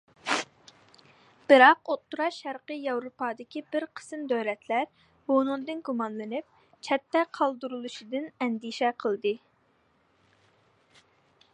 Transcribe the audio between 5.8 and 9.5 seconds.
گۇمانلىنىپ، چەتتە قالدۇرۇلۇشىدىن ئەندىشە قىلدى.